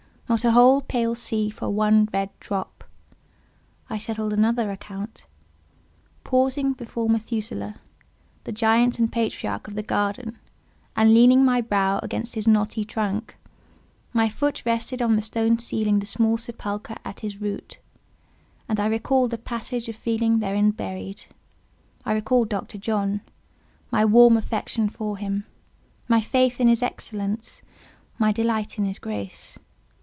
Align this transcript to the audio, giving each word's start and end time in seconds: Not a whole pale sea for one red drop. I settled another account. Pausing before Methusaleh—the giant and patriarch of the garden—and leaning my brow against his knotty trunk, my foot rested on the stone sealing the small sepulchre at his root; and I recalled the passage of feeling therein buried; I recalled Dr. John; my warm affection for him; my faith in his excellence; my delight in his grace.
Not 0.31 0.45
a 0.45 0.51
whole 0.51 0.79
pale 0.79 1.13
sea 1.13 1.49
for 1.49 1.69
one 1.69 2.07
red 2.13 2.29
drop. 2.39 2.85
I 3.89 3.97
settled 3.97 4.31
another 4.31 4.71
account. 4.71 5.25
Pausing 6.23 6.71
before 6.71 7.09
Methusaleh—the 7.09 8.51
giant 8.53 8.97
and 8.97 9.11
patriarch 9.11 9.67
of 9.67 9.75
the 9.75 9.83
garden—and 9.83 11.13
leaning 11.13 11.43
my 11.43 11.59
brow 11.59 11.99
against 12.01 12.35
his 12.35 12.47
knotty 12.47 12.85
trunk, 12.85 13.35
my 14.13 14.29
foot 14.29 14.63
rested 14.65 15.01
on 15.01 15.17
the 15.17 15.21
stone 15.21 15.59
sealing 15.59 15.99
the 15.99 16.05
small 16.05 16.37
sepulchre 16.37 16.95
at 17.03 17.19
his 17.19 17.41
root; 17.41 17.79
and 18.69 18.79
I 18.79 18.87
recalled 18.87 19.31
the 19.31 19.37
passage 19.37 19.89
of 19.89 19.97
feeling 19.97 20.39
therein 20.39 20.71
buried; 20.71 21.23
I 22.05 22.13
recalled 22.13 22.47
Dr. 22.47 22.77
John; 22.77 23.19
my 23.91 24.05
warm 24.05 24.37
affection 24.37 24.87
for 24.87 25.17
him; 25.17 25.43
my 26.07 26.21
faith 26.21 26.61
in 26.61 26.69
his 26.69 26.81
excellence; 26.81 27.63
my 28.17 28.31
delight 28.31 28.77
in 28.77 28.85
his 28.85 28.97
grace. 28.97 29.59